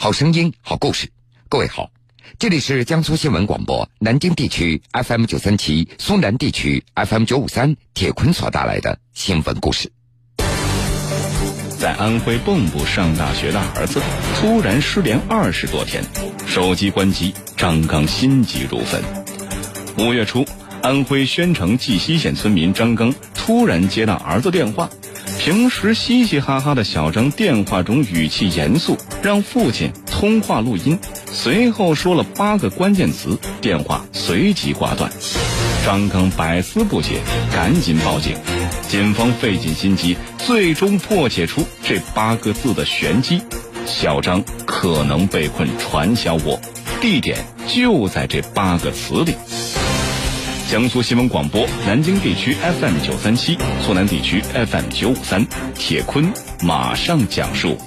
[0.00, 1.10] 好声音，好故事。
[1.48, 1.90] 各位好，
[2.38, 7.74] 这里是江苏新闻广播南京地区 FM 九三七、苏南地区 FM 九五三。
[7.94, 9.90] 铁坤所带来的新闻故事。
[11.80, 14.00] 在安徽蚌埠上大学的儿子
[14.36, 16.04] 突然失联二十多天，
[16.46, 19.02] 手机关机，张刚心急如焚。
[19.98, 20.46] 五月初，
[20.80, 24.88] 安徽宣城绩溪县村民张刚突然接到儿子电话。
[25.48, 30.98] 平时嘻嘻哈哈的小张电话中语气严肃，让父亲通话录音，
[31.32, 35.10] 随后说了八个关键词，电话随即挂断。
[35.86, 38.36] 张刚百思不解，赶紧报警。
[38.88, 43.40] 警方费尽心机，最终破解出这八个字的玄机：
[43.86, 46.60] 小张可能被困传销窝，
[47.00, 49.32] 地点就在这八个词里。
[50.68, 55.42] 江苏新闻广播南京地区 FM 九三七，苏南地区 FM 九五三，
[55.74, 56.30] 铁坤
[56.62, 57.78] 马上讲述。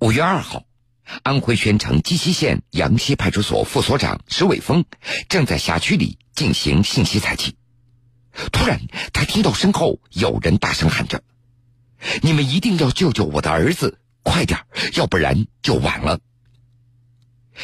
[0.00, 0.64] 五月二号，
[1.22, 4.84] 安徽宣城绩溪县杨溪派出所副所长石伟峰
[5.28, 7.54] 正在辖区里进行信息采集，
[8.50, 8.80] 突然
[9.12, 11.22] 他听到身后有人大声喊着
[12.22, 14.58] ：“你们一定要救救我的儿子！”快点，
[14.94, 16.18] 要不然就晚了。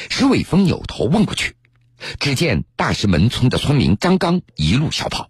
[0.09, 1.57] 石伟峰扭头望过去，
[2.21, 5.29] 只见大石门村的村民张刚一路小跑。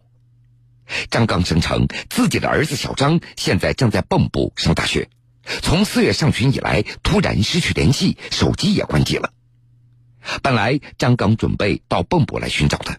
[1.11, 5.09] 张刚声称，自己的儿子小张现在正在蚌埠上大学，
[5.63, 9.33] 从四月上旬以来突然失去联系，手机也关机了。
[10.43, 12.99] 本来张刚准备到蚌埠来寻找他，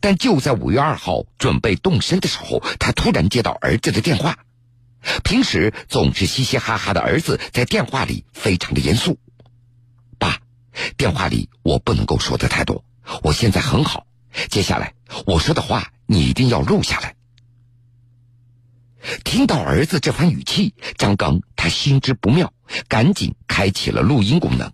[0.00, 4.38] 但就在五月二号准备动身的时候，他突然接到儿子的电话。
[5.22, 9.18] 平时总是嘻嘻哈哈的儿子，在电话里非常的严肃。
[10.18, 10.40] 爸，
[10.96, 12.84] 电话里我不能够说的太多，
[13.22, 14.06] 我现在很好。
[14.48, 14.94] 接下来
[15.26, 17.14] 我说的话，你一定要录下来。
[19.22, 22.52] 听到儿子这番语气，张刚他心知不妙，
[22.88, 24.72] 赶紧开启了录音功能。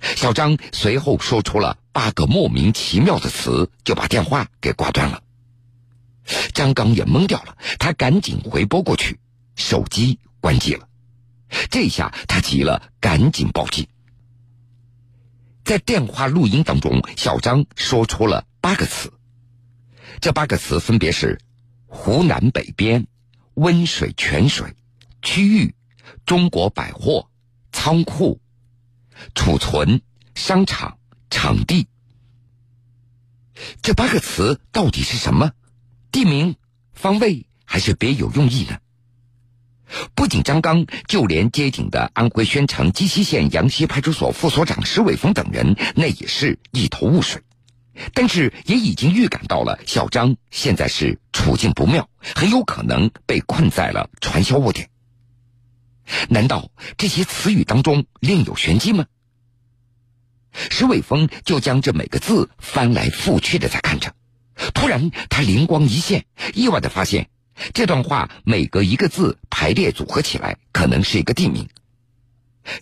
[0.00, 5.22] 小张随后说出了八个莫名其妙的词，就把电话给挂断了。
[6.54, 9.20] 张刚也懵掉了，他赶紧回拨过去。
[9.56, 10.88] 手机关机了，
[11.70, 13.88] 这下他急了，赶紧报警。
[15.64, 19.12] 在电话录音当中，小张说出了八个词，
[20.20, 21.40] 这八个词分别是：
[21.86, 23.08] 湖南北边、
[23.54, 24.76] 温水泉水、
[25.22, 25.74] 区域、
[26.24, 27.28] 中国百货、
[27.72, 28.40] 仓库、
[29.34, 30.02] 储存、
[30.36, 30.98] 商场、
[31.30, 31.88] 场地。
[33.82, 35.52] 这八个词到底是什么？
[36.12, 36.56] 地名、
[36.92, 38.78] 方位还是别有用意呢？
[40.14, 47.42] 不仅张刚，就连接警的安徽宣城绩溪县杨溪派出所副所长石伟峰等人，那也是一头雾水。
[48.12, 54.90] 但是也已经预感到了小张现在是处境不妙，很有可能被困在了传销窝点。
[56.28, 59.06] 难道这些词语当中另有玄机吗？
[60.52, 64.14] 石伟峰就将这每个字翻来覆去的在看着，
[64.74, 67.28] 突然他灵光一现，意外的发现。
[67.72, 71.68] 这段话每隔一个字排列组合起来，可能是一个地名。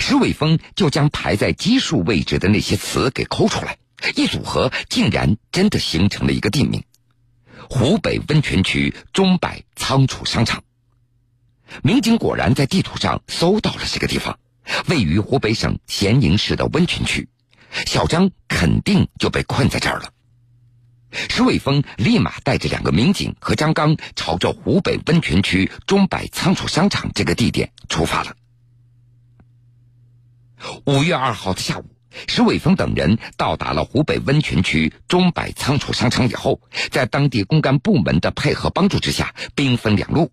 [0.00, 3.78] 石伟峰就将排在奇数位置的那些词给抠出来，
[4.16, 6.82] 一组合，竟然真的形成了一个地名：
[7.68, 10.64] 湖北温泉区中百仓储商场。
[11.82, 14.38] 民警果然在地图上搜到了这个地方，
[14.88, 17.28] 位于湖北省咸宁市的温泉区。
[17.86, 20.10] 小张肯定就被困在这儿了。
[21.14, 28.36] 石伟峰立马带着两个民警和张刚，朝着湖北温泉区中百仓储商场这个地点出发了。
[30.86, 31.84] 五月二号的下午，
[32.26, 36.60] 石伟峰等人到达了湖北温泉区中百仓储商场以后，
[36.90, 40.32] 在当地公安部门的配合帮助之下，兵分两路：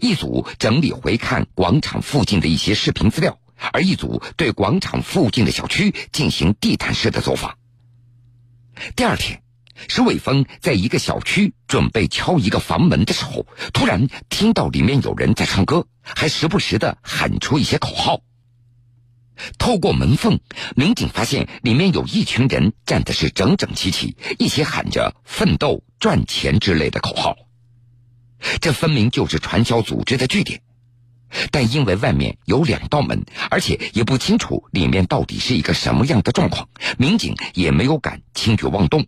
[0.00, 3.38] 一组整理回看广场附近的一些视频资料，
[3.72, 7.56] 而一组对广场附近的小区进行地毯式的走访。
[8.96, 9.45] 第二天。
[9.88, 18.20] 石伟峰在一个小区准备敲一个房门的时候，突然听到里面有人在唱歌，还时不时的喊出一些口号。
[19.58, 20.40] 透过门缝，
[20.76, 27.36] 民警发现里面有一群人站的是整整齐齐，一起喊着“奋斗赚钱”之类的口号。
[28.60, 30.62] 这分明就是传销组织的据点，
[31.50, 39.06] 但因为外面有两道门，而且也不清楚里面到底是一个什么样的状况，民警也没有敢轻举妄动。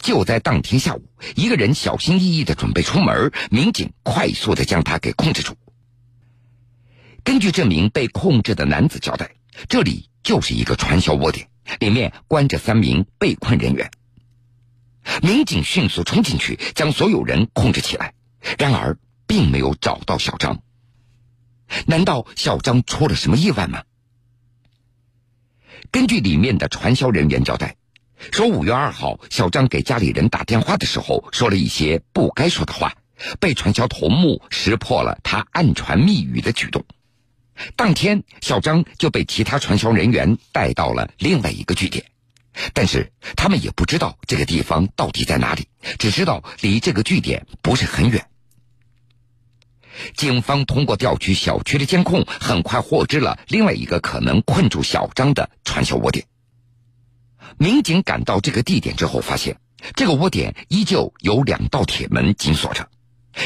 [0.00, 1.04] 就在当天下午，
[1.36, 5.56] 一个人小心翼翼的准备出门，民警快速的将他给控制住。
[7.22, 9.30] 根据这名被控制的男子交代，
[9.68, 11.48] 这里就是一个传销窝点，
[11.80, 13.90] 里面关着三名被困人员。
[15.22, 18.14] 民警迅速冲进去，将所有人控制起来。
[18.58, 20.60] 然而，并没有找到小张。
[21.86, 23.82] 难道小张出了什么意外吗？
[25.90, 27.76] 根据里面的传销人员交代，
[28.32, 32.92] 说五月二号，小张给家里人打电话的时候，说了一些不该说的话，
[33.40, 36.84] 被传销头目识破了他暗传密语的举动。
[37.76, 42.04] 当天，小张就被其他传销人员带到了另外一个据点。
[42.72, 45.68] 但是他们也不知道这个地方到底在哪里，
[45.98, 48.26] 只知道离这个据点不是很远。
[50.16, 56.24] 警方通过调取小区的监控，很快获知了另外一个可能困住小张的传销窝点。
[57.56, 59.58] 民警赶到这个地点之后，发现
[59.94, 62.88] 这个窝点依旧有两道铁门紧锁着。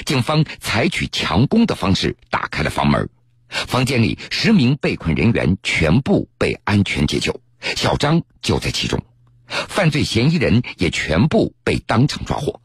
[0.07, 3.09] 警方采取强攻的方式打开了房门，
[3.49, 7.41] 房间里十名被困人员全部被安全解救。
[7.77, 9.05] 小张就在其中，
[9.47, 12.61] 犯罪嫌疑人也全部被当场抓获。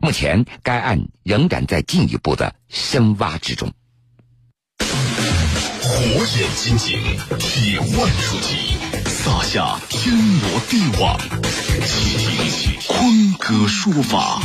[0.00, 3.70] 目前，该案仍然在进一步的深挖之中。
[4.78, 6.98] 火眼金睛，
[7.38, 8.78] 铁腕出击，
[9.24, 11.16] 撒下天罗地网，
[12.88, 14.42] 坤哥说法。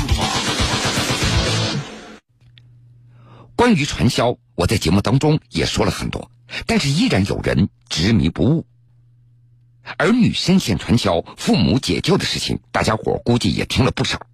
[3.55, 6.29] 关于传销，我在节目当中也说了很多，
[6.67, 8.67] 但是依然有人执迷不悟。
[9.97, 14.27] 儿女深陷传销，父母解救的事情，大家伙估计也听了不少。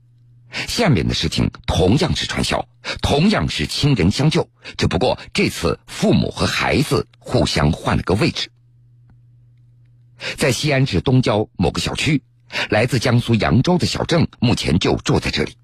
[0.68, 2.68] 下面的事情同样是传销，
[3.02, 8.50] 同样是亲人相救，只不过这次父母和孩子互相换了个位置。
[10.38, 12.24] 在西安市东郊某个小区，
[12.70, 15.58] 来自江苏扬州的小郑目前就住在这里。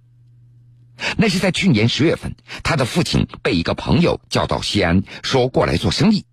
[1.18, 6.26] 那是在去年十月份，他的父亲被一个朋友叫到西安，说过来做生意。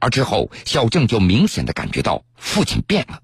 [0.00, 3.22] 而之后，小郑就明显的感觉到父亲变了。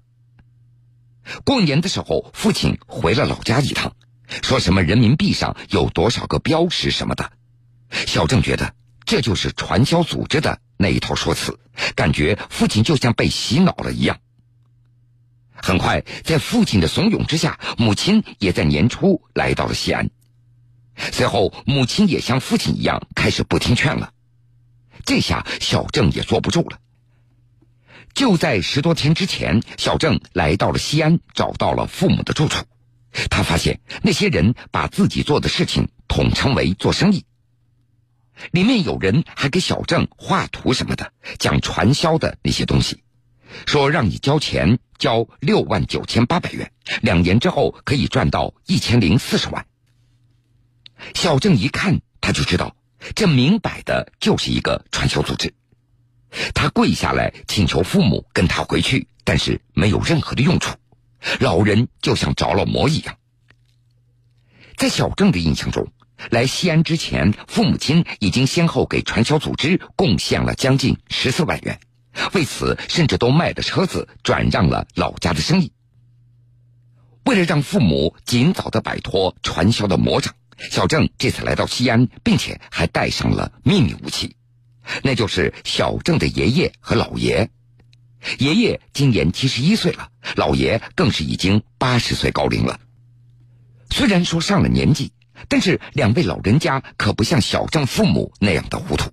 [1.45, 3.93] 过年的时候，父亲回了老家一趟，
[4.41, 7.31] 说什么人民币上有多少个标识什么的。
[7.89, 8.73] 小郑觉得
[9.05, 11.59] 这就是传销组织的那一套说辞，
[11.95, 14.19] 感觉父亲就像被洗脑了一样。
[15.53, 20.09] 很快，在父亲的怂恿之下，母亲也在年初来到了西安。
[21.11, 24.11] 随后，母亲也像父亲一样开始不听劝了。
[25.05, 26.79] 这下小郑也坐不住了。
[28.13, 32.63] 就在十多天之前，小郑来到了西安，找到了父母的住处。
[33.29, 37.25] 他发现那些人把自己做的事情统称为做生意，
[38.51, 43.03] 里面有人还给小郑画图什么的，讲传销的那些东西，
[43.65, 46.71] 说让你交钱，交六万九千八百元，
[47.01, 49.65] 两年之后可以赚到一千零四十万。
[51.13, 52.75] 小郑一看，他就知道。
[53.15, 55.53] 这明摆的就是一个传销组织，
[56.53, 60.73] 他跪下来请求父母跟他回去，但是没有任何的用处。
[61.41, 63.17] 老人就像着了魔一样。
[64.77, 65.91] 在小郑的印象中，
[66.29, 71.79] 来西安之前，父母亲已经先后给传销组织贡献了将近十四万元，
[72.33, 75.71] 为此甚至都卖了车子，转让了老家的生意。
[77.25, 80.33] 为了让父母尽早的摆脱传销的魔掌。
[80.69, 84.37] 小郑这次来到西安，并且还带上了秘密武器，
[85.01, 87.49] 那就是小郑的爷爷和老爷。
[88.37, 92.79] 爷爷今年七十一岁了，老爷更是已经八十岁高龄了。
[93.89, 95.11] 虽然说上了年纪，
[95.47, 99.11] 但是两位老人家可不像小郑父母那样的糊涂。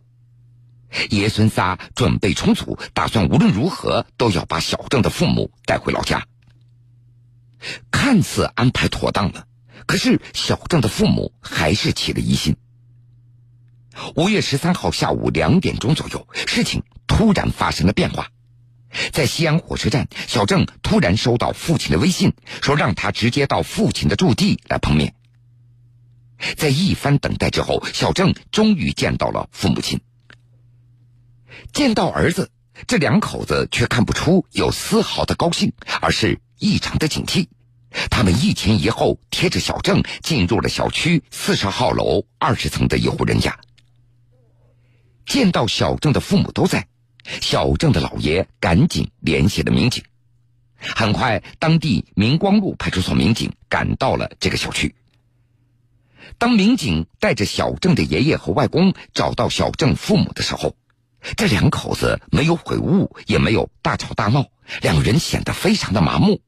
[1.09, 6.27] 爷孙仨准备充足，打算无论如何都要把小郑的父母带回老家。
[7.91, 9.47] 看似安排妥当了。
[9.87, 12.57] 可是小郑的父母还是起了疑心。
[14.15, 18.29] 五月十三号下午两点钟左右，事情突然发生了变化。
[19.13, 22.33] 在西安火车站，小郑突然收到父亲的微信，
[22.63, 25.15] 说让他直接到父亲的驻地来碰面。
[26.57, 30.01] 在一番等待之后，小郑终于见到了父母亲。
[31.73, 32.51] 见到儿子，
[32.87, 37.49] 这两口子却看不出有丝毫的高兴，而是异常的警惕。
[38.09, 43.59] 他们一前一后贴着小郑进入了小区四十号楼二十层的一户人家。
[45.27, 46.87] 见到小郑的父母都在，
[47.41, 50.03] 小郑的姥爷赶紧联系了民警。
[50.77, 54.95] 很快，当地明光路派出所民警赶到了这个小区。
[56.39, 60.77] 当民警带着小郑的爷爷和外公找到小郑父母的时候，
[61.37, 64.47] 这两口子没有悔悟，也没有大吵大闹，
[64.81, 66.41] 两人显得非常的麻木。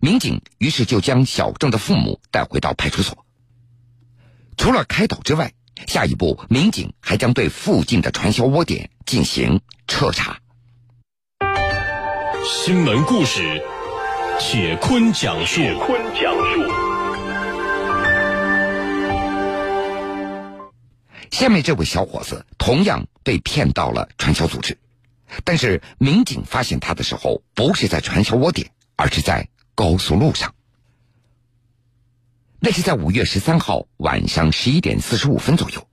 [0.00, 3.24] 民警于是就将小郑的父母带回到派出所。
[4.56, 5.52] 除了开导之外，
[5.86, 10.38] 下一步民警还将对附近的传销窝点进行彻查。
[12.44, 13.62] 新闻故事，
[14.38, 15.56] 铁坤讲述。
[15.56, 16.83] 铁坤讲述。
[21.34, 24.78] 下面这位小伙子同样被骗到了传销组织，
[25.42, 30.54] 但是民警发现他的时候，不是在传销窝点，而是在高速路上。
[32.60, 35.88] 那是在五月十三号晚上十一点四十五分左右。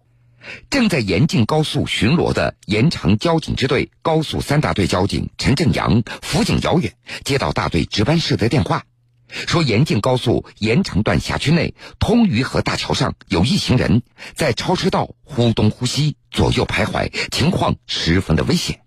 [0.70, 6.94] 正在延庆高速巡逻的延长交警支队高速三大队交警陈正阳、辅警姚远
[7.24, 8.84] 接到大队值班室的电话，
[9.32, 14.04] 说延庆高速延长段辖区内通榆河大桥上有一行人
[14.36, 18.82] 在超车道忽东忽西、左右徘徊，情况十分的危险。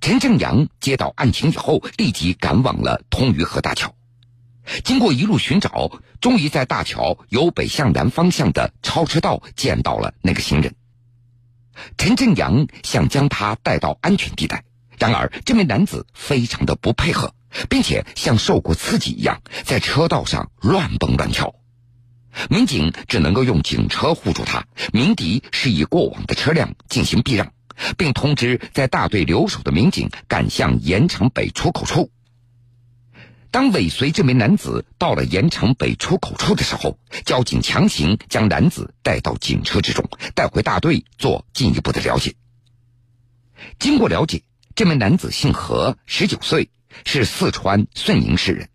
[0.00, 3.94] 陈正阳接到案情以后，立即赶往了通榆河大桥。
[4.84, 10.74] 经过一路寻找，终于在大桥由北向南方向的超车道见到了那个行人。
[11.96, 14.64] 陈正阳想将他带到安全地带，
[14.98, 17.34] 然而这名男子非常的不配合，
[17.68, 21.54] 并且像受过刺激一样在车道上乱蹦乱跳。
[22.48, 27.52] 民警只能够用警车护住他，鸣笛示意过往的车辆进行避让，
[27.98, 32.10] 并通知在大队留守的民警赶向盐城北出口处。
[33.50, 42.36] 当尾随这名男子到了盐城北出口处的时候，交警强行将男子带到警车之中，带回大队做进一步的了解。
[43.80, 44.44] 经过了解，
[44.76, 46.70] 这名男子姓何，十九岁，
[47.04, 48.68] 是四川遂宁市人。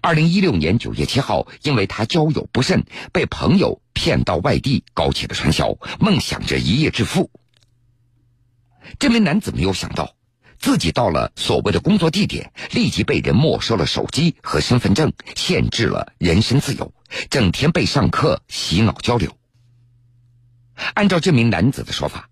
[0.00, 7.30] 二零一六年九月七号，因为他交友不慎，被朋友骗到外地搞起了传销，梦想着一夜致富。
[8.98, 10.14] 这名男子没有想到。
[10.58, 16.92] 自己到了所谓的工作地点，立即被人没收了手机和身份证，限制了人身自由，
[17.30, 19.34] 整天被上课洗脑交流。
[20.92, 22.28] 按照这名男子的说法，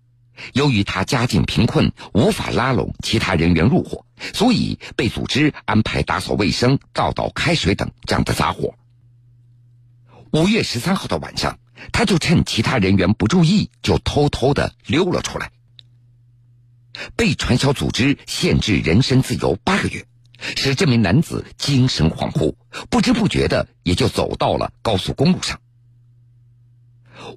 [0.53, 8.75] 由于他家境贫困，无法拉拢其他人员入伙，所以被组织安排打扫卫生、倒倒开水等这样的杂活。
[10.31, 11.57] 五月十三号的晚上，
[11.91, 15.51] 他就趁其他人员不注意，就偷偷的溜了出来。
[17.15, 20.05] 被传销组织限制人身自由八个月，
[20.57, 22.55] 使这名男子精神恍惚，
[22.89, 25.59] 不知不觉的也就走到了高速公路上。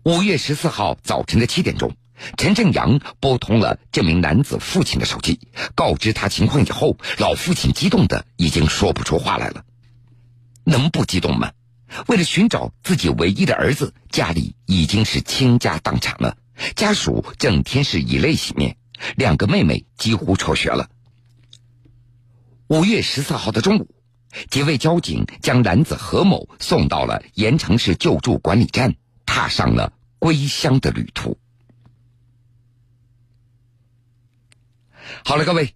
[0.05, 1.95] 五月十四号早晨的七点钟，
[2.37, 5.41] 陈正阳拨通了这名男子父亲的手机，
[5.75, 9.64] 告知他情况以后，老父亲激动的已经说不出话来了。
[10.64, 11.52] 能不激动吗？
[12.07, 16.37] 为了寻找自己唯一的儿子，家里已经是倾家荡产了，
[16.75, 18.76] 家属整天是以泪洗面。
[19.17, 20.88] 两个妹妹几乎辍学了。
[22.69, 23.88] 五月十四号的中午，
[24.49, 28.95] 几位交警将男子何某送到了盐城市救助管理站，
[29.26, 31.37] 踏上了归乡的旅途。
[35.25, 35.75] 好了，各位，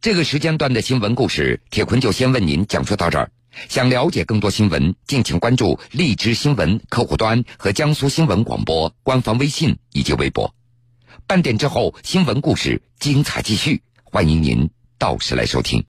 [0.00, 3.30] 这个时间段的新闻故事，铁坤就先为您讲述到这儿。
[3.68, 10.54] 想了解更多新闻，敬请关注荔枝新闻客户端和江苏新闻广播官方微信以及微博。
[11.26, 15.84] 半点之后，新闻故事精彩继续，欢迎您到时来收听。